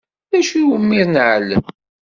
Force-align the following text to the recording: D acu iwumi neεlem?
D 0.31 0.33
acu 0.39 0.53
iwumi 0.61 1.01
neεlem? 1.13 1.63